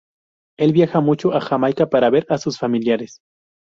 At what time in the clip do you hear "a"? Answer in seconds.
1.31-1.39, 2.27-2.39